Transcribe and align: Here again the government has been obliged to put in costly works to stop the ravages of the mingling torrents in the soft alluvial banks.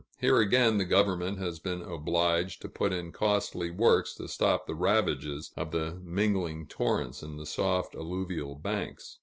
Here 0.19 0.39
again 0.39 0.79
the 0.79 0.83
government 0.85 1.37
has 1.37 1.59
been 1.59 1.83
obliged 1.83 2.63
to 2.63 2.67
put 2.69 2.91
in 2.91 3.11
costly 3.11 3.69
works 3.69 4.15
to 4.15 4.27
stop 4.27 4.65
the 4.65 4.73
ravages 4.73 5.51
of 5.55 5.69
the 5.69 5.99
mingling 6.03 6.65
torrents 6.65 7.21
in 7.21 7.37
the 7.37 7.45
soft 7.45 7.93
alluvial 7.93 8.55
banks. 8.55 9.19